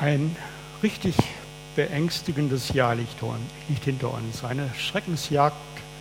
[0.00, 0.34] Ein
[0.82, 1.14] richtig
[1.76, 3.20] beängstigendes Jahr liegt,
[3.84, 4.42] hinter uns.
[4.42, 5.54] Eine Schreckensjagd,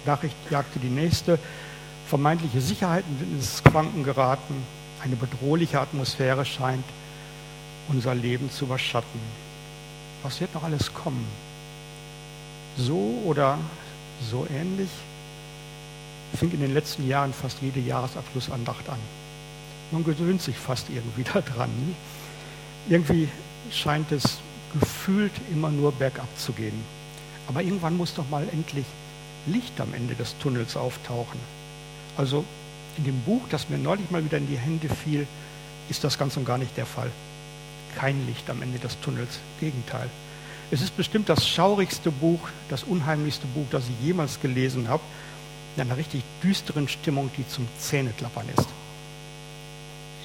[0.05, 1.37] Nachricht jagte die nächste.
[2.07, 4.63] Vermeintliche Sicherheiten sind ins Quanken geraten.
[5.03, 6.85] Eine bedrohliche Atmosphäre scheint
[7.89, 9.19] unser Leben zu überschatten.
[10.23, 11.27] Was wird noch alles kommen?
[12.77, 13.57] So oder
[14.31, 14.89] so ähnlich
[16.37, 18.99] fing in den letzten Jahren fast jede Jahresabschlussandacht an.
[19.91, 21.95] Man gewöhnt sich fast irgendwie daran.
[22.87, 23.27] Irgendwie
[23.71, 24.39] scheint es
[24.79, 26.79] gefühlt immer nur bergab zu gehen.
[27.47, 28.85] Aber irgendwann muss doch mal endlich
[29.47, 31.39] Licht am Ende des Tunnels auftauchen.
[32.17, 32.45] Also
[32.97, 35.25] in dem Buch, das mir neulich mal wieder in die Hände fiel,
[35.89, 37.09] ist das ganz und gar nicht der Fall.
[37.95, 40.09] Kein Licht am Ende des Tunnels, Gegenteil.
[40.71, 45.01] Es ist bestimmt das schaurigste Buch, das unheimlichste Buch, das ich jemals gelesen habe,
[45.75, 48.67] in einer richtig düsteren Stimmung, die zum Zähneklappern ist.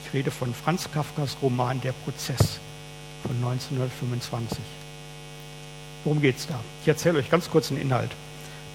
[0.04, 2.60] Ich rede von Franz Kafkas Roman Der Prozess
[3.26, 4.58] von 1925.
[6.04, 6.60] Worum geht es da?
[6.82, 8.10] Ich erzähle euch ganz kurz den Inhalt.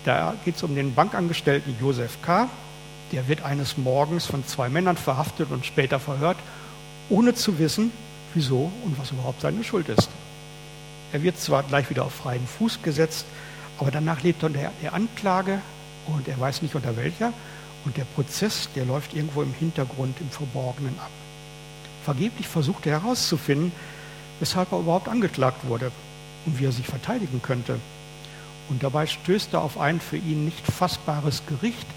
[0.05, 2.49] Da geht es um den Bankangestellten Josef K.,
[3.11, 6.37] der wird eines Morgens von zwei Männern verhaftet und später verhört,
[7.09, 7.91] ohne zu wissen,
[8.33, 10.09] wieso und was überhaupt seine Schuld ist.
[11.11, 13.25] Er wird zwar gleich wieder auf freien Fuß gesetzt,
[13.79, 15.61] aber danach lebt er unter der Anklage
[16.05, 17.33] und er weiß nicht unter welcher.
[17.85, 21.09] Und der Prozess, der läuft irgendwo im Hintergrund, im Verborgenen ab.
[22.03, 23.71] Vergeblich versucht er herauszufinden,
[24.39, 25.91] weshalb er überhaupt angeklagt wurde
[26.45, 27.79] und wie er sich verteidigen könnte.
[28.69, 31.87] Und dabei stößt er auf ein für ihn nicht fassbares Gericht,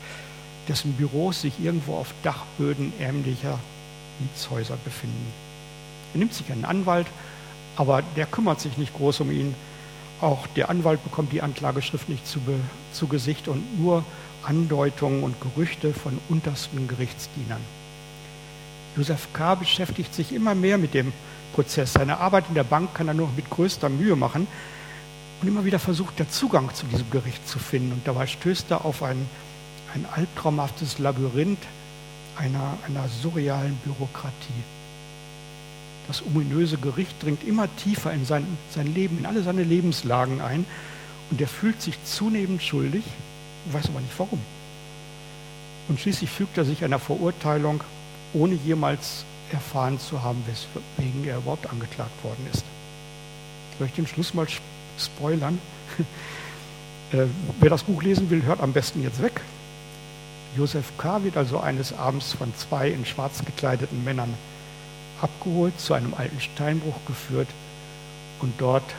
[0.69, 3.59] dessen Büros sich irgendwo auf Dachböden ärmlicher
[4.21, 5.33] Mietshäuser befinden.
[6.15, 7.07] Er nimmt sich einen Anwalt,
[7.77, 9.55] aber der kümmert sich nicht groß um ihn.
[10.21, 12.41] Auch der Anwalt bekommt die Anklageschrift nicht zu,
[12.93, 14.05] zu Gesicht und nur
[14.45, 17.61] Andeutungen und Gerüchte von untersten Gerichtsdienern.
[18.97, 19.55] Josef K.
[19.55, 21.13] beschäftigt sich immer mehr mit dem
[21.53, 21.93] Prozess.
[21.93, 24.47] Seine Arbeit in der Bank kann er nur mit größter Mühe machen
[25.41, 27.93] und immer wieder versucht, der Zugang zu diesem Gericht zu finden.
[27.93, 29.27] Und dabei stößt er auf ein
[29.95, 31.63] ein albtraumhaftes Labyrinth
[32.37, 34.63] einer, einer surrealen Bürokratie.
[36.09, 40.65] Das ominöse Gericht dringt immer tiefer in sein, sein Leben, in alle seine Lebenslagen ein
[41.31, 43.05] und er fühlt sich zunehmend schuldig,
[43.71, 44.41] weiß aber nicht warum.
[45.89, 47.83] Und schließlich fügt er sich einer Verurteilung,
[48.33, 52.65] ohne jemals erfahren zu haben, weswegen er überhaupt angeklagt worden ist.
[53.73, 54.47] Ich möchte den Schluss mal
[54.99, 55.59] spoilern.
[57.13, 57.27] Äh,
[57.61, 59.43] wer das Buch lesen will, hört am besten jetzt weg.
[60.57, 61.23] Josef K.
[61.25, 64.33] wird also eines Abends von zwei in schwarz gekleideten Männern
[65.21, 67.49] abgeholt, zu einem alten Steinbruch geführt
[68.41, 68.95] und dort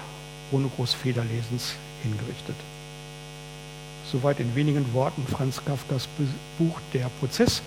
[0.51, 2.55] ohne groß Federlesens hingerichtet.
[4.11, 6.07] Soweit in wenigen Worten Franz Kafkas
[6.59, 7.63] Buch Der Prozess,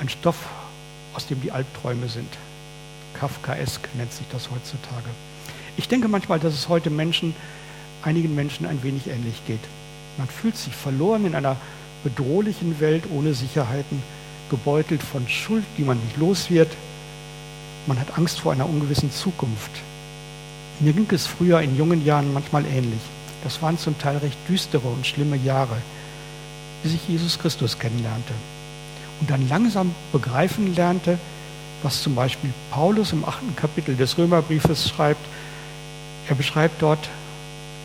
[0.00, 0.48] ein Stoff,
[1.14, 2.28] aus dem die Albträume sind.
[3.14, 5.08] Kafkaesk nennt sich das heutzutage.
[5.76, 7.34] Ich denke manchmal, dass es heute Menschen,
[8.02, 9.60] einigen Menschen ein wenig ähnlich geht.
[10.18, 11.56] Man fühlt sich verloren in einer
[12.04, 14.02] bedrohlichen Welt ohne Sicherheiten,
[14.50, 16.70] gebeutelt von Schuld, die man nicht los wird.
[17.86, 19.70] Man hat Angst vor einer ungewissen Zukunft.
[20.80, 23.00] Mir ging es früher in jungen Jahren manchmal ähnlich.
[23.44, 25.76] Das waren zum Teil recht düstere und schlimme Jahre,
[26.82, 28.34] bis ich Jesus Christus kennenlernte
[29.20, 31.18] und dann langsam begreifen lernte,
[31.82, 35.24] was zum Beispiel Paulus im achten Kapitel des Römerbriefes schreibt.
[36.28, 37.08] Er beschreibt dort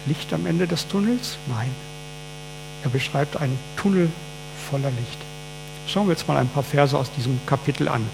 [0.06, 1.38] Licht am Ende des Tunnels?
[1.48, 1.70] Nein,
[2.84, 4.10] er beschreibt einen Tunnel
[4.70, 5.18] voller Licht.
[5.88, 8.06] Schauen wir jetzt mal ein paar Verse aus diesem Kapitel an.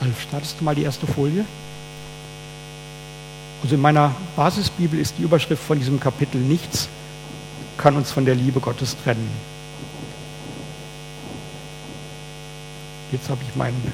[0.00, 1.44] Alf, startest du mal die erste Folie?
[3.62, 6.88] Also in meiner Basisbibel ist die Überschrift von diesem Kapitel nichts
[7.80, 9.30] kann uns von der Liebe Gottes trennen.
[13.12, 13.92] Jetzt habe ich meinen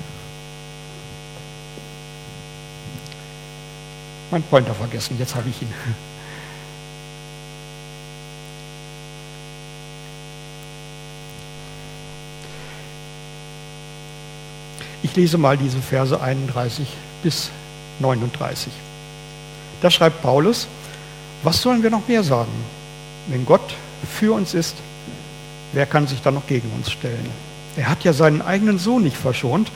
[4.30, 5.16] mein Pointer vergessen.
[5.18, 5.72] Jetzt habe ich ihn.
[15.02, 16.88] Ich lese mal diese Verse 31
[17.22, 17.50] bis
[18.00, 18.72] 39.
[19.80, 20.66] Da schreibt Paulus,
[21.42, 22.52] was sollen wir noch mehr sagen?
[23.28, 23.74] Wenn Gott
[24.18, 24.74] für uns ist,
[25.72, 27.30] wer kann sich dann noch gegen uns stellen?
[27.76, 29.70] Er hat ja seinen eigenen Sohn nicht verschont,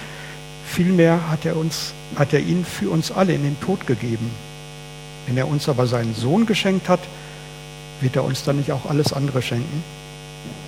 [0.67, 4.31] vielmehr hat er, uns, hat er ihn für uns alle in den Tod gegeben.
[5.27, 7.01] Wenn er uns aber seinen Sohn geschenkt hat,
[8.01, 9.85] wird er uns dann nicht auch alles andere schenken?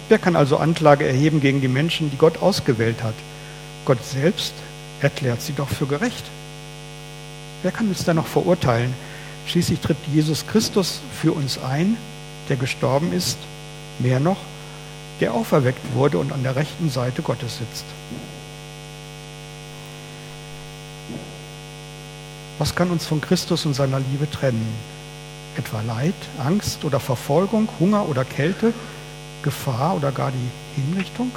[0.08, 3.14] Wer kann also Anklage erheben gegen die Menschen, die Gott ausgewählt hat?
[3.86, 4.52] Gott selbst
[5.00, 6.24] erklärt sie doch für gerecht.
[7.62, 8.92] Wer kann uns da noch verurteilen?
[9.46, 11.96] Schließlich tritt Jesus Christus für uns ein,
[12.48, 13.38] der gestorben ist,
[13.98, 14.36] mehr noch,
[15.22, 17.84] der auferweckt wurde und an der rechten Seite Gottes sitzt.
[22.58, 24.66] Was kann uns von Christus und seiner Liebe trennen?
[25.56, 26.14] Etwa Leid,
[26.44, 28.74] Angst oder Verfolgung, Hunger oder Kälte,
[29.44, 31.30] Gefahr oder gar die Hinrichtung?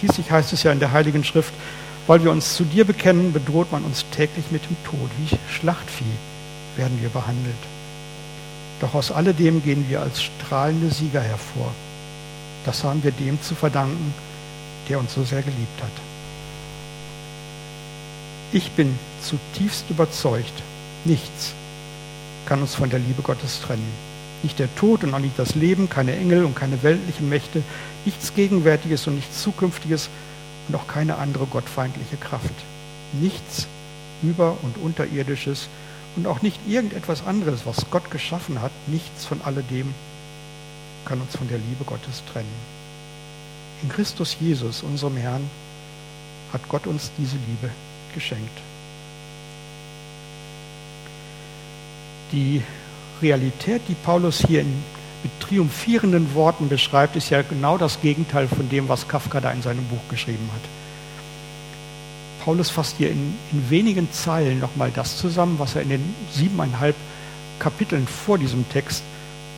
[0.00, 1.54] Schließlich heißt es ja in der Heiligen Schrift,
[2.08, 5.10] weil wir uns zu dir bekennen, bedroht man uns täglich mit dem Tod.
[5.18, 6.16] Wie Schlachtvieh
[6.76, 7.54] werden wir behandelt.
[8.80, 11.72] Doch aus alledem gehen wir als strahlende Sieger hervor.
[12.64, 14.14] Das haben wir dem zu verdanken,
[14.88, 15.90] der uns so sehr geliebt hat.
[18.52, 20.52] Ich bin zutiefst überzeugt,
[21.04, 21.54] nichts
[22.46, 23.92] kann uns von der Liebe Gottes trennen.
[24.42, 27.62] Nicht der Tod und auch nicht das Leben, keine Engel und keine weltlichen Mächte,
[28.04, 30.10] nichts Gegenwärtiges und nichts Zukünftiges
[30.68, 32.54] und auch keine andere gottfeindliche Kraft.
[33.12, 33.68] Nichts
[34.22, 35.68] über- und unterirdisches
[36.16, 39.94] und auch nicht irgendetwas anderes, was Gott geschaffen hat, nichts von alledem
[41.04, 42.52] kann uns von der Liebe Gottes trennen.
[43.82, 45.48] In Christus Jesus, unserem Herrn,
[46.52, 47.72] hat Gott uns diese Liebe
[48.14, 48.60] geschenkt.
[52.32, 52.62] Die
[53.20, 54.82] Realität, die Paulus hier in,
[55.22, 59.62] mit triumphierenden Worten beschreibt, ist ja genau das Gegenteil von dem, was Kafka da in
[59.62, 60.62] seinem Buch geschrieben hat.
[62.44, 66.96] Paulus fasst hier in, in wenigen Zeilen nochmal das zusammen, was er in den siebeneinhalb
[67.58, 69.04] Kapiteln vor diesem Text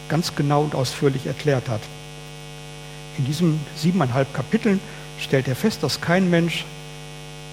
[0.09, 1.81] ganz genau und ausführlich erklärt hat.
[3.19, 4.81] In diesen siebeneinhalb Kapiteln
[5.21, 6.65] stellt er fest, dass kein Mensch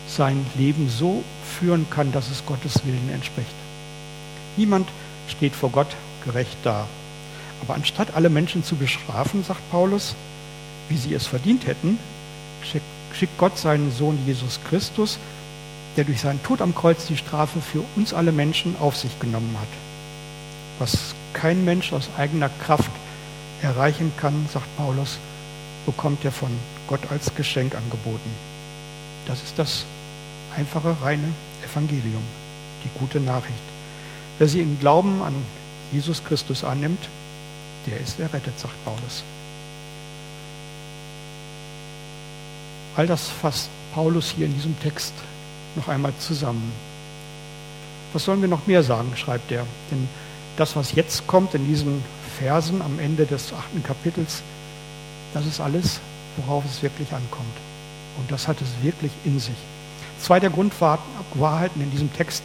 [0.08, 1.24] sein Leben so
[1.60, 3.54] führen kann, dass es Gottes Willen entspricht.
[4.58, 4.90] Niemand
[5.28, 5.96] steht vor Gott
[6.26, 6.88] gerecht da.
[7.62, 10.16] Aber anstatt alle Menschen zu bestrafen, sagt Paulus,
[10.90, 12.00] wie sie es verdient hätten,
[13.14, 15.20] schickt Gott seinen Sohn Jesus Christus,
[15.96, 19.56] der durch seinen Tod am Kreuz die Strafe für uns alle Menschen auf sich genommen
[19.60, 19.68] hat.
[20.80, 22.92] Was kein Mensch aus eigener Kraft
[23.62, 25.18] erreichen kann, sagt Paulus,
[25.86, 26.50] bekommt er von
[26.88, 28.30] Gott als Geschenk angeboten.
[29.28, 29.86] Das ist das
[30.56, 31.30] einfache, reine
[31.64, 32.24] Evangelium,
[32.84, 33.64] die gute Nachricht.
[34.38, 35.36] Wer sie im Glauben an
[35.92, 37.10] Jesus Christus annimmt,
[37.86, 39.24] der ist errettet, sagt Paulus.
[42.96, 45.14] All das fasst Paulus hier in diesem Text
[45.76, 46.72] noch einmal zusammen.
[48.14, 49.66] Was sollen wir noch mehr sagen, schreibt er.
[49.90, 50.08] Denn
[50.58, 52.04] das, was jetzt kommt in diesen
[52.38, 54.42] Versen am Ende des achten Kapitels,
[55.34, 56.00] das ist alles,
[56.38, 57.56] worauf es wirklich ankommt.
[58.18, 59.56] Und das hat es wirklich in sich.
[60.20, 62.44] Zwei der Grundwahrheiten in diesem Text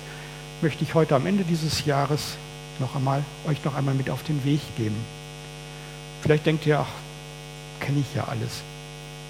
[0.62, 2.36] möchte ich heute am Ende dieses Jahres
[2.78, 4.96] noch einmal, euch noch einmal mit auf den Weg geben.
[6.22, 8.62] Vielleicht denkt ihr, ach, kenne ich ja alles.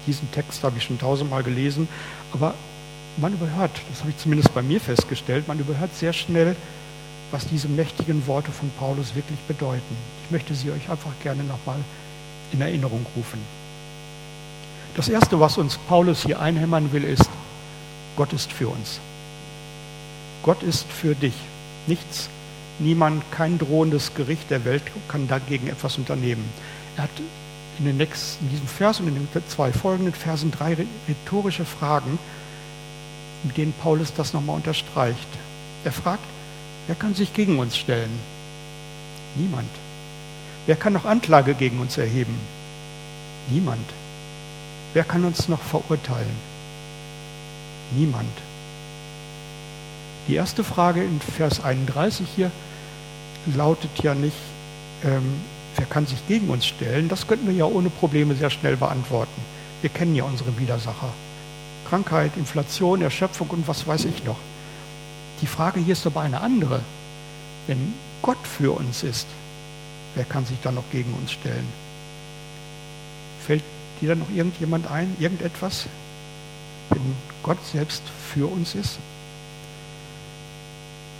[0.05, 1.87] Diesen Text habe ich schon tausendmal gelesen,
[2.33, 2.53] aber
[3.17, 6.55] man überhört, das habe ich zumindest bei mir festgestellt, man überhört sehr schnell,
[7.31, 9.97] was diese mächtigen Worte von Paulus wirklich bedeuten.
[10.25, 11.79] Ich möchte sie euch einfach gerne nochmal
[12.51, 13.39] in Erinnerung rufen.
[14.95, 17.29] Das Erste, was uns Paulus hier einhämmern will, ist,
[18.15, 18.99] Gott ist für uns.
[20.43, 21.35] Gott ist für dich.
[21.85, 22.29] Nichts,
[22.79, 26.49] niemand, kein drohendes Gericht der Welt kann dagegen etwas unternehmen.
[26.95, 27.09] Er hat
[27.79, 30.75] in, den nächsten, in diesem Vers und in den zwei folgenden Versen drei
[31.07, 32.17] rhetorische Fragen,
[33.43, 35.27] mit denen Paulus das nochmal unterstreicht.
[35.83, 36.23] Er fragt,
[36.87, 38.11] wer kann sich gegen uns stellen?
[39.35, 39.69] Niemand.
[40.65, 42.37] Wer kann noch Anklage gegen uns erheben?
[43.49, 43.85] Niemand.
[44.93, 46.35] Wer kann uns noch verurteilen?
[47.95, 48.31] Niemand.
[50.27, 52.51] Die erste Frage in Vers 31 hier
[53.55, 54.35] lautet ja nicht,
[55.05, 55.35] ähm,
[55.77, 57.07] wer kann sich gegen uns stellen?
[57.07, 59.41] Das könnten wir ja ohne Probleme sehr schnell beantworten.
[59.81, 61.13] Wir kennen ja unsere Widersacher.
[61.87, 64.37] Krankheit, Inflation, Erschöpfung und was weiß ich noch.
[65.41, 66.81] Die Frage hier ist aber eine andere.
[67.67, 69.27] Wenn Gott für uns ist,
[70.15, 71.67] wer kann sich dann noch gegen uns stellen?
[73.45, 73.63] Fällt
[74.01, 75.87] dir dann noch irgendjemand ein, irgendetwas?
[76.89, 78.03] Wenn Gott selbst
[78.33, 78.99] für uns ist?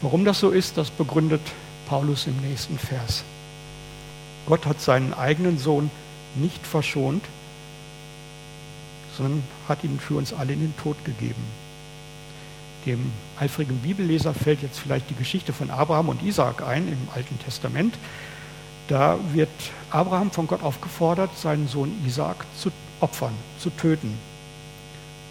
[0.01, 1.41] Warum das so ist, das begründet
[1.87, 3.23] Paulus im nächsten Vers.
[4.45, 5.89] Gott hat seinen eigenen Sohn
[6.35, 7.23] nicht verschont,
[9.17, 11.43] sondern hat ihn für uns alle in den Tod gegeben.
[12.87, 17.37] Dem eifrigen Bibelleser fällt jetzt vielleicht die Geschichte von Abraham und Isaak ein im Alten
[17.39, 17.95] Testament.
[18.87, 19.49] Da wird
[19.89, 24.17] Abraham von Gott aufgefordert, seinen Sohn Isaak zu opfern, zu töten.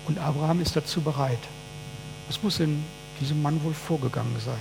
[0.06, 1.38] Und Abraham ist dazu bereit.
[2.26, 2.84] Was muss in
[3.22, 4.54] diesem Mann wohl vorgegangen sein?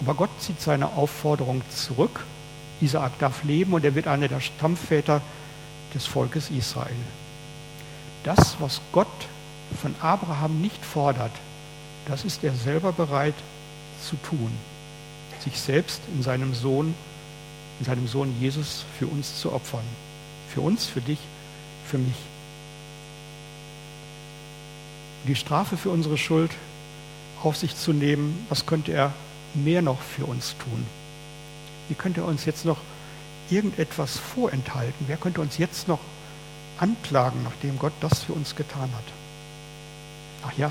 [0.00, 2.24] Aber Gott zieht seine Aufforderung zurück.
[2.80, 5.22] Isaak darf leben und er wird einer der Stammväter
[5.94, 6.96] des Volkes Israel.
[8.24, 9.06] Das, was Gott
[9.76, 11.32] von Abraham nicht fordert,
[12.06, 13.34] das ist er selber bereit
[14.02, 14.50] zu tun.
[15.44, 16.94] Sich selbst in seinem Sohn,
[17.78, 19.84] in seinem Sohn Jesus für uns zu opfern.
[20.52, 21.18] Für uns, für dich,
[21.86, 22.16] für mich.
[25.26, 26.50] Die Strafe für unsere Schuld
[27.42, 29.12] auf sich zu nehmen, was könnte er
[29.54, 30.86] mehr noch für uns tun?
[31.88, 32.78] Wie könnte er uns jetzt noch
[33.50, 35.06] irgendetwas vorenthalten?
[35.06, 36.00] Wer könnte uns jetzt noch
[36.78, 39.19] anklagen, nachdem Gott das für uns getan hat?
[40.46, 40.70] Ach ja,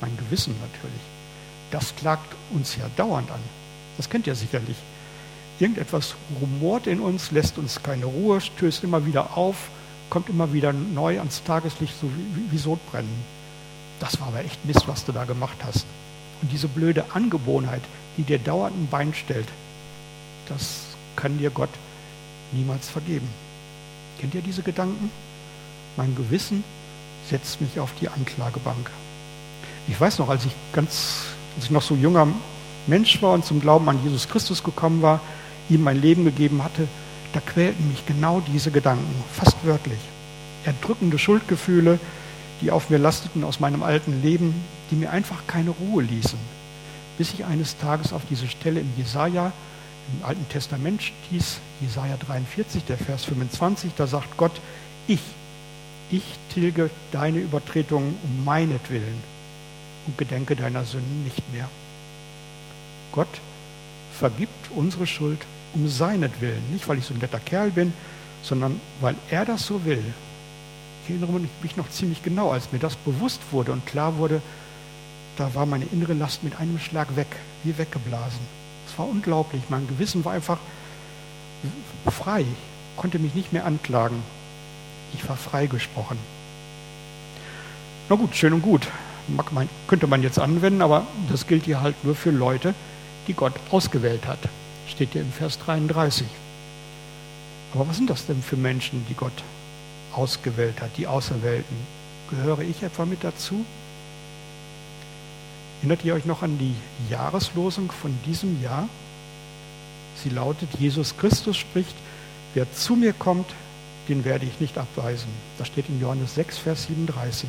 [0.00, 1.00] mein Gewissen natürlich.
[1.70, 3.40] Das klagt uns ja dauernd an.
[3.96, 4.76] Das kennt ihr sicherlich.
[5.58, 9.70] Irgendetwas rumort in uns, lässt uns keine Ruhe, stößt immer wieder auf,
[10.10, 12.10] kommt immer wieder neu ans Tageslicht, so
[12.50, 13.24] wie, Sodbrennen.
[14.00, 15.86] Das war aber echt Mist, was du da gemacht hast.
[16.42, 17.80] Und diese blöde Angewohnheit,
[18.16, 19.48] die dir dauernd ein Bein stellt,
[20.48, 21.70] das kann dir Gott
[22.52, 23.28] niemals vergeben.
[24.20, 25.10] Kennt ihr diese Gedanken?
[25.96, 26.62] Mein Gewissen
[27.28, 28.90] setzt mich auf die Anklagebank.
[29.88, 31.24] Ich weiß noch, als ich ganz,
[31.56, 32.28] als ich noch so junger
[32.86, 35.20] Mensch war und zum Glauben an Jesus Christus gekommen war,
[35.68, 36.88] ihm mein Leben gegeben hatte,
[37.32, 39.98] da quälten mich genau diese Gedanken, fast wörtlich.
[40.64, 41.98] Erdrückende Schuldgefühle,
[42.60, 44.54] die auf mir lasteten aus meinem alten Leben,
[44.90, 46.38] die mir einfach keine Ruhe ließen,
[47.18, 49.52] bis ich eines Tages auf diese Stelle im Jesaja,
[50.12, 54.52] im Alten Testament stieß, Jesaja 43, der Vers 25, da sagt Gott,
[55.06, 55.20] ich,
[56.10, 56.22] ich
[56.52, 59.22] tilge deine Übertretungen um meinetwillen
[60.06, 61.68] und gedenke deiner Sünden nicht mehr.
[63.12, 63.40] Gott
[64.12, 65.40] vergibt unsere Schuld
[65.74, 66.72] um seinetwillen.
[66.72, 67.92] Nicht, weil ich so ein netter Kerl bin,
[68.42, 70.02] sondern weil er das so will.
[71.04, 74.40] Ich erinnere mich noch ziemlich genau, als mir das bewusst wurde und klar wurde,
[75.36, 77.28] da war meine innere Last mit einem Schlag weg,
[77.62, 78.40] wie weggeblasen.
[78.88, 79.62] Es war unglaublich.
[79.68, 80.58] Mein Gewissen war einfach
[82.10, 82.44] frei,
[82.96, 84.22] konnte mich nicht mehr anklagen.
[85.14, 86.18] Ich war freigesprochen.
[88.08, 88.86] Na gut, schön und gut.
[89.28, 92.74] Man, könnte man jetzt anwenden, aber das gilt hier halt nur für Leute,
[93.26, 94.38] die Gott ausgewählt hat.
[94.86, 96.26] Steht hier im Vers 33.
[97.74, 99.42] Aber was sind das denn für Menschen, die Gott
[100.14, 101.76] ausgewählt hat, die Auserwählten?
[102.30, 103.64] Gehöre ich etwa mit dazu?
[105.80, 106.74] Erinnert ihr euch noch an die
[107.10, 108.88] Jahreslosung von diesem Jahr?
[110.22, 111.94] Sie lautet, Jesus Christus spricht,
[112.54, 113.46] wer zu mir kommt,
[114.08, 115.28] den werde ich nicht abweisen.
[115.58, 117.48] Das steht in Johannes 6, Vers 37.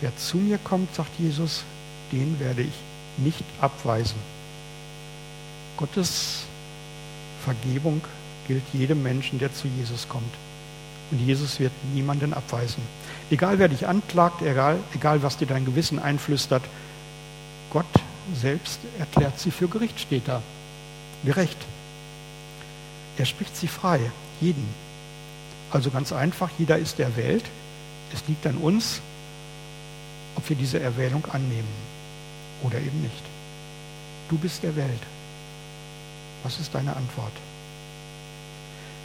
[0.00, 1.64] Wer zu mir kommt, sagt Jesus,
[2.10, 2.74] den werde ich
[3.18, 4.18] nicht abweisen.
[5.76, 6.44] Gottes
[7.44, 8.00] Vergebung
[8.46, 10.34] gilt jedem Menschen, der zu Jesus kommt.
[11.10, 12.82] Und Jesus wird niemanden abweisen.
[13.30, 16.62] Egal wer dich anklagt, egal, egal was dir dein Gewissen einflüstert,
[17.70, 17.86] Gott
[18.34, 20.42] selbst erklärt sie für Gericht, steht da.
[21.24, 21.58] Gerecht.
[23.18, 24.00] Er spricht sie frei,
[24.40, 24.66] jeden.
[25.72, 27.44] Also ganz einfach, jeder ist erwählt.
[28.12, 29.00] Es liegt an uns,
[30.36, 31.68] ob wir diese Erwählung annehmen
[32.62, 33.22] oder eben nicht.
[34.28, 35.00] Du bist erwählt.
[36.42, 37.32] Was ist deine Antwort?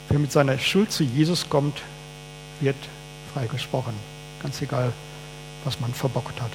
[0.10, 1.82] Wer mit seiner Schuld zu Jesus kommt,
[2.60, 2.76] wird
[3.34, 3.94] freigesprochen.
[4.42, 4.92] Ganz egal,
[5.64, 6.52] was man verbockt hat.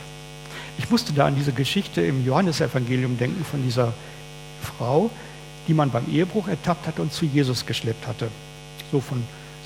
[0.78, 3.92] Ich musste da an diese Geschichte im Johannesevangelium denken von dieser
[4.62, 5.10] Frau,
[5.68, 8.28] die man beim Ehebruch ertappt hatte und zu Jesus geschleppt hatte.
[8.90, 9.22] So von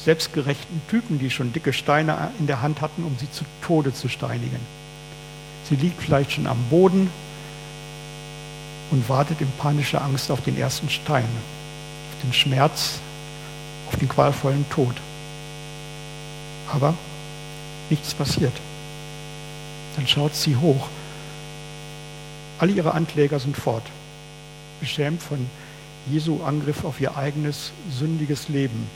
[0.07, 4.09] selbstgerechten Typen, die schon dicke Steine in der Hand hatten, um sie zu Tode zu
[4.09, 4.61] steinigen.
[5.69, 7.11] Sie liegt vielleicht schon am Boden,
[8.91, 12.99] und wartet in panischer Angst auf den ersten Stein, auf den Schmerz,
[13.89, 14.95] auf den qualvollen Tod.
[16.73, 16.95] Aber
[17.91, 18.53] nichts passiert.
[19.97, 20.89] Dann schaut sie hoch.
[22.59, 23.85] Alle ihre Ankläger sind fort,
[24.81, 25.49] beschämt von
[26.11, 28.89] Jesu Angriff auf ihr eigenes sündiges Leben.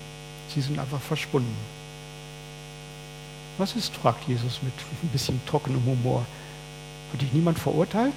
[0.55, 1.57] Sie sind einfach verschwunden.
[3.59, 6.25] Was ist, fragt Jesus mit ein bisschen trockenem Humor.
[7.13, 8.15] Hat dich niemand verurteilt?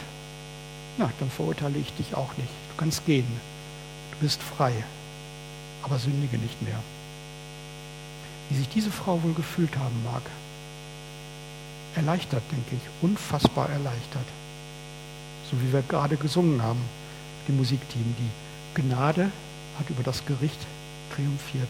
[0.97, 2.49] na, dann verurteile ich dich auch nicht.
[2.69, 3.27] Du kannst gehen.
[4.11, 4.73] Du bist frei.
[5.81, 6.79] Aber sündige nicht mehr.
[8.49, 10.21] Wie sich diese Frau wohl gefühlt haben mag.
[11.95, 12.81] Erleichtert, denke ich.
[13.01, 14.25] Unfassbar erleichtert.
[15.49, 16.81] So wie wir gerade gesungen haben,
[17.47, 18.15] die Musikteam.
[18.17, 19.31] Die Gnade
[19.79, 20.59] hat über das Gericht
[21.15, 21.69] triumphiert.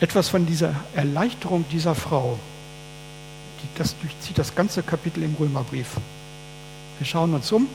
[0.00, 2.38] Etwas von dieser Erleichterung dieser Frau,
[3.62, 5.88] die, das durchzieht das ganze Kapitel im Römerbrief.
[6.98, 7.68] Wir schauen uns um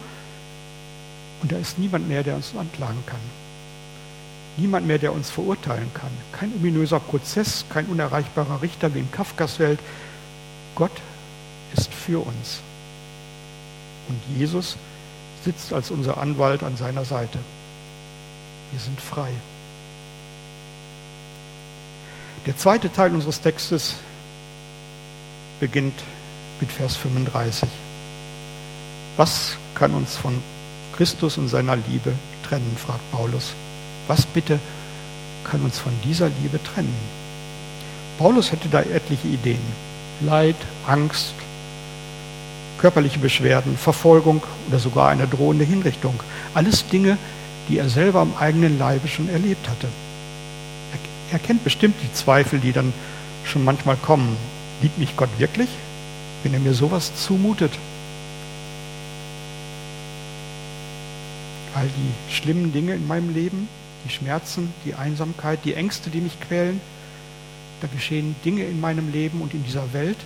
[1.44, 3.20] und da ist niemand mehr, der uns anklagen kann.
[4.58, 6.10] Niemand mehr, der uns verurteilen kann.
[6.32, 9.80] Kein ominöser Prozess, kein unerreichbarer Richter wie in Kafkas Welt.
[10.74, 10.92] Gott
[11.76, 12.62] ist für uns.
[14.08, 14.78] Und Jesus
[15.44, 17.38] sitzt als unser Anwalt an seiner Seite.
[18.72, 19.30] Wir sind frei.
[22.46, 23.96] Der zweite Teil unseres Textes
[25.60, 25.96] beginnt
[26.60, 27.68] mit Vers 35.
[29.18, 30.40] Was kann uns von
[30.96, 32.14] Christus und seiner Liebe
[32.48, 33.54] trennen, fragt Paulus.
[34.08, 34.60] Was bitte
[35.50, 36.96] kann uns von dieser Liebe trennen?
[38.20, 39.60] Paulus hätte da etliche Ideen.
[40.22, 41.34] Leid, Angst,
[42.78, 46.20] körperliche Beschwerden, Verfolgung oder sogar eine drohende Hinrichtung.
[46.54, 47.18] Alles Dinge,
[47.68, 49.88] die er selber am eigenen Leibe schon erlebt hatte.
[51.32, 52.94] Er, kennt bestimmt die Zweifel, die dann
[53.44, 54.38] schon manchmal kommen.
[54.82, 55.70] Liebt mich Gott wirklich,
[56.44, 57.72] wenn er mir sowas zumutet?
[61.74, 63.68] All die schlimmen Dinge in meinem Leben,
[64.06, 66.80] die Schmerzen, die Einsamkeit, die Ängste, die mich quälen,
[67.82, 70.18] da geschehen Dinge in meinem Leben und in dieser Welt,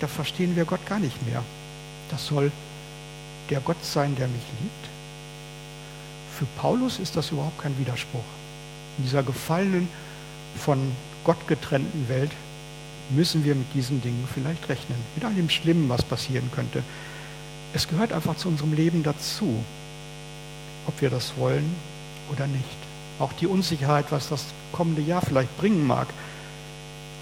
[0.00, 1.42] da verstehen wir Gott gar nicht mehr.
[2.10, 2.50] Das soll
[3.50, 4.88] der Gott sein, der mich liebt.
[6.36, 8.24] Für Paulus ist das überhaupt kein Widerspruch.
[8.98, 9.88] In dieser gefallenen,
[10.56, 10.92] von
[11.24, 12.30] Gott getrennten Welt
[13.10, 14.98] müssen wir mit diesen Dingen vielleicht rechnen.
[15.14, 16.82] Mit all dem Schlimmen, was passieren könnte.
[17.72, 19.62] Es gehört einfach zu unserem Leben dazu,
[20.86, 21.74] ob wir das wollen
[22.32, 22.64] oder nicht.
[23.18, 26.08] Auch die Unsicherheit, was das kommende Jahr vielleicht bringen mag,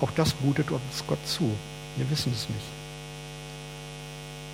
[0.00, 1.50] auch das mutet uns Gott zu.
[1.96, 2.66] Wir wissen es nicht.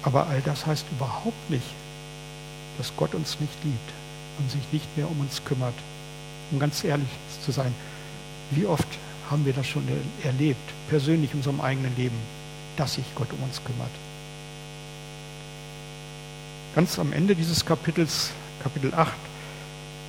[0.02, 1.74] Aber all das heißt überhaupt nicht,
[2.78, 3.92] dass Gott uns nicht liebt
[4.38, 5.74] und sich nicht mehr um uns kümmert.
[6.50, 7.08] Um ganz ehrlich
[7.44, 7.74] zu sein,
[8.50, 8.88] wie oft
[9.30, 9.84] haben wir das schon
[10.24, 12.16] erlebt, persönlich in unserem eigenen Leben,
[12.76, 13.90] dass sich Gott um uns kümmert.
[16.74, 18.30] Ganz am Ende dieses Kapitels,
[18.62, 19.12] Kapitel 8,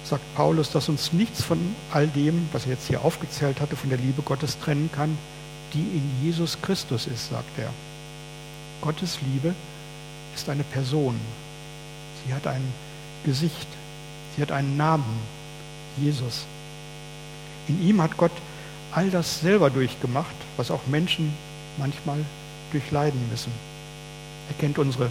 [0.03, 1.59] sagt Paulus, dass uns nichts von
[1.91, 5.17] all dem, was er jetzt hier aufgezählt hatte, von der Liebe Gottes trennen kann,
[5.73, 7.71] die in Jesus Christus ist, sagt er.
[8.81, 9.53] Gottes Liebe
[10.35, 11.19] ist eine Person.
[12.25, 12.63] Sie hat ein
[13.25, 13.67] Gesicht.
[14.35, 15.19] Sie hat einen Namen.
[15.97, 16.45] Jesus.
[17.71, 18.31] In ihm hat Gott
[18.91, 21.33] all das selber durchgemacht, was auch Menschen
[21.77, 22.19] manchmal
[22.71, 23.51] durchleiden müssen.
[24.49, 25.09] Er kennt unsere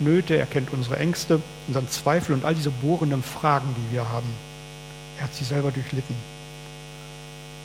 [0.00, 4.28] Nöte, er kennt unsere Ängste, unseren Zweifel und all diese bohrenden Fragen, die wir haben.
[5.16, 6.14] Er hat sie selber durchlitten.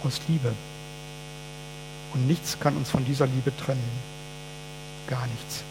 [0.06, 0.54] Aus Liebe.
[2.14, 3.90] Und nichts kann uns von dieser Liebe trennen.
[5.08, 5.64] Gar nichts.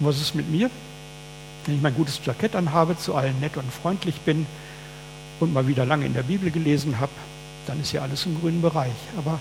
[0.00, 0.70] Und was ist mit mir?
[1.66, 4.46] Wenn ich mein gutes Jackett anhabe, zu allen nett und freundlich bin
[5.40, 7.12] und mal wieder lange in der Bibel gelesen habe,
[7.66, 8.92] dann ist ja alles im grünen Bereich.
[9.16, 9.38] Aber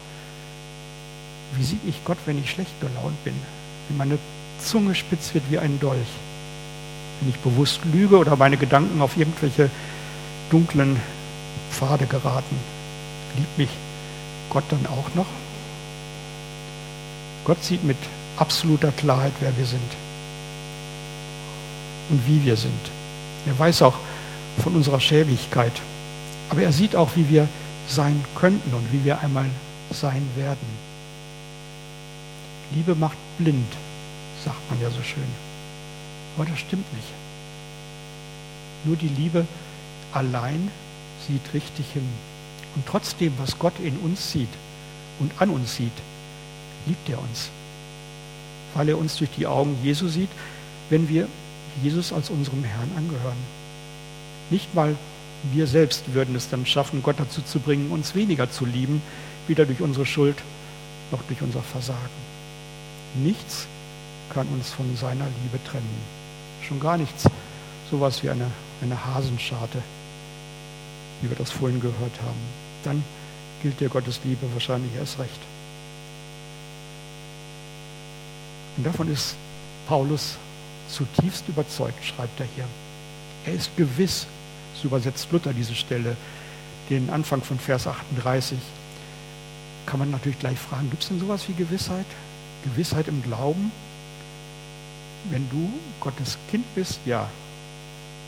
[1.55, 3.33] wie sieht mich Gott, wenn ich schlecht gelaunt bin?
[3.87, 4.17] Wenn meine
[4.63, 6.07] Zunge spitz wird wie ein Dolch?
[7.19, 9.69] Wenn ich bewusst lüge oder meine Gedanken auf irgendwelche
[10.51, 10.99] dunklen
[11.71, 12.57] Pfade geraten?
[13.37, 13.69] Liebt mich
[14.49, 15.25] Gott dann auch noch?
[17.45, 17.97] Gott sieht mit
[18.35, 19.81] absoluter Klarheit, wer wir sind
[22.09, 22.73] und wie wir sind.
[23.45, 23.95] Er weiß auch
[24.61, 25.73] von unserer Schäbigkeit,
[26.49, 27.47] aber er sieht auch, wie wir
[27.87, 29.45] sein könnten und wie wir einmal
[29.91, 30.67] sein werden.
[32.75, 33.71] Liebe macht blind,
[34.43, 35.23] sagt man ja so schön.
[36.35, 37.07] Aber das stimmt nicht.
[38.85, 39.45] Nur die Liebe
[40.13, 40.69] allein
[41.27, 42.07] sieht richtig hin.
[42.75, 44.49] Und trotzdem, was Gott in uns sieht
[45.19, 45.91] und an uns sieht,
[46.85, 47.49] liebt er uns.
[48.75, 50.29] Weil er uns durch die Augen Jesu sieht,
[50.89, 51.27] wenn wir
[51.81, 53.56] Jesus als unserem Herrn angehören.
[54.49, 54.95] Nicht mal
[55.51, 59.01] wir selbst würden es dann schaffen, Gott dazu zu bringen, uns weniger zu lieben,
[59.47, 60.37] weder durch unsere Schuld
[61.11, 61.99] noch durch unser Versagen.
[63.23, 63.67] Nichts
[64.33, 66.01] kann uns von seiner Liebe trennen.
[66.67, 67.25] Schon gar nichts,
[67.89, 69.81] sowas wie eine, eine Hasenscharte,
[71.21, 72.41] wie wir das vorhin gehört haben.
[72.83, 73.03] Dann
[73.61, 75.39] gilt dir Gottes Liebe wahrscheinlich erst recht.
[78.75, 79.35] Und davon ist
[79.87, 80.35] Paulus
[80.89, 82.65] zutiefst überzeugt, schreibt er hier.
[83.45, 84.27] Er ist gewiss,
[84.81, 86.15] so übersetzt Luther diese Stelle,
[86.89, 88.57] den Anfang von Vers 38,
[89.85, 92.05] kann man natürlich gleich fragen, gibt es denn sowas wie Gewissheit?
[92.63, 93.71] Gewissheit im Glauben?
[95.29, 97.27] Wenn du Gottes Kind bist, ja,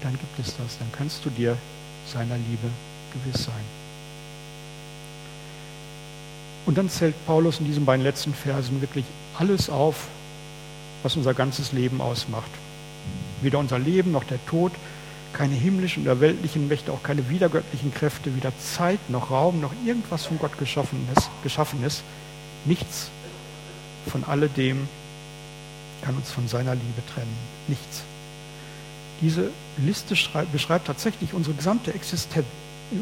[0.02, 0.78] dann gibt es das.
[0.80, 1.58] Dann kannst du dir
[2.06, 2.70] seiner Liebe
[3.14, 3.80] gewiss sein.
[6.66, 9.06] Und dann zählt Paulus in diesen beiden letzten Versen wirklich
[9.38, 10.08] alles auf,
[11.04, 12.52] was unser ganzes Leben ausmacht.
[13.42, 14.72] Weder unser Leben noch der Tod,
[15.34, 20.26] keine himmlischen oder weltlichen Mächte, auch keine wiedergöttlichen Kräfte, weder Zeit noch Raum noch irgendwas
[20.26, 22.04] von Gott geschaffenes, geschaffenes.
[22.66, 23.10] Nichts
[24.08, 24.88] von alledem
[26.02, 27.38] kann uns von seiner Liebe trennen.
[27.68, 28.04] Nichts.
[29.22, 30.16] Diese Liste
[30.52, 32.46] beschreibt tatsächlich unsere gesamte Existenz,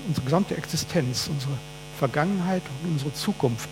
[0.08, 1.54] unsere gesamte Existenz, unsere
[2.00, 3.70] Vergangenheit und unsere Zukunft,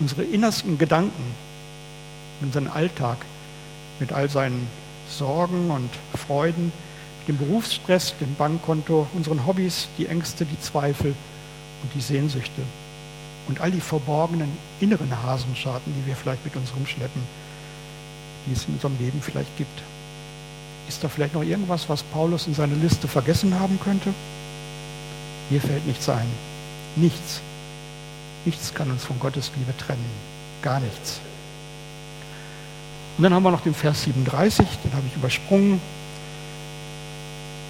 [0.00, 1.34] unsere innersten Gedanken,
[2.40, 3.18] unseren Alltag,
[4.00, 4.66] mit all seinen
[5.08, 5.90] Sorgen und
[6.26, 6.72] Freuden,
[7.26, 11.14] dem Berufsstress, dem Bankkonto, unseren Hobbys, die Ängste, die Zweifel
[11.82, 12.62] und die Sehnsüchte
[13.48, 17.22] und all die verborgenen inneren Hasenscharten, die wir vielleicht mit uns rumschleppen,
[18.46, 19.82] die es in unserem Leben vielleicht gibt.
[20.88, 24.12] Ist da vielleicht noch irgendwas, was Paulus in seiner Liste vergessen haben könnte?
[25.50, 26.26] Mir fällt nichts ein.
[26.96, 27.40] Nichts.
[28.44, 30.04] Nichts kann uns von Gottes Liebe trennen.
[30.62, 31.20] Gar nichts.
[33.16, 35.80] Und dann haben wir noch den Vers 37, den habe ich übersprungen.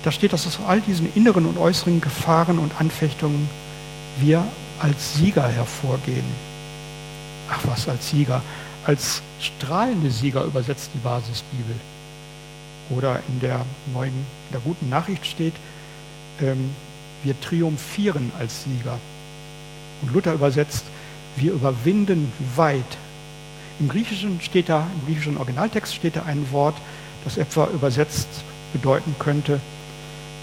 [0.04, 3.48] Da steht, dass aus all diesen inneren und äußeren Gefahren und Anfechtungen
[4.20, 4.44] wir
[4.78, 6.26] als Sieger hervorgehen.
[7.50, 8.42] Ach was, als Sieger.
[8.84, 11.74] Als strahlende Sieger übersetzt die Basisbibel.
[12.90, 13.64] Oder in der
[13.94, 15.54] neuen, in der guten Nachricht steht,
[16.42, 16.68] ähm,
[17.22, 18.98] wir triumphieren als Sieger.
[20.02, 20.84] Und Luther übersetzt,
[21.36, 22.98] wir überwinden weit.
[23.80, 26.76] Im Griechischen steht da, im griechischen Originaltext steht da ein Wort,
[27.24, 28.28] das etwa übersetzt
[28.74, 29.60] bedeuten könnte,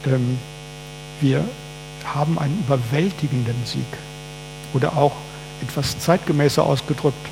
[0.07, 0.37] ähm,
[1.19, 1.43] wir
[2.05, 3.85] haben einen überwältigenden Sieg.
[4.73, 5.13] Oder auch
[5.61, 7.27] etwas zeitgemäßer ausgedrückt,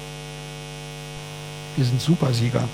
[1.75, 2.67] wir sind Supersieger.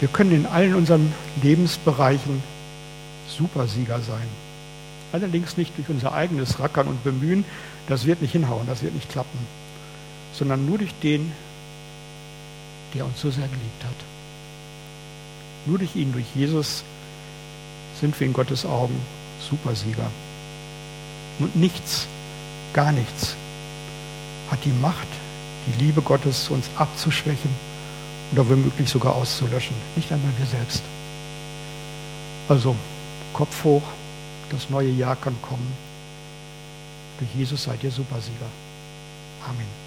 [0.00, 2.42] Wir können in allen unseren Lebensbereichen
[3.28, 4.26] Supersieger sein.
[5.12, 7.44] Allerdings nicht durch unser eigenes Rackern und Bemühen,
[7.88, 9.38] das wird nicht hinhauen, das wird nicht klappen,
[10.32, 11.32] sondern nur durch den,
[12.94, 13.96] der uns so sehr geliebt hat.
[15.66, 16.82] Nur durch ihn, durch Jesus
[18.00, 19.00] sind wir in Gottes Augen
[19.40, 20.10] Supersieger.
[21.38, 22.06] Und nichts,
[22.72, 23.36] gar nichts
[24.50, 25.08] hat die Macht,
[25.66, 27.50] die Liebe Gottes uns abzuschwächen
[28.32, 29.76] oder womöglich sogar auszulöschen.
[29.96, 30.82] Nicht einmal wir selbst.
[32.48, 32.76] Also
[33.32, 33.82] Kopf hoch,
[34.50, 35.72] das neue Jahr kann kommen.
[37.18, 38.46] Durch Jesus seid ihr Supersieger.
[39.44, 39.85] Amen.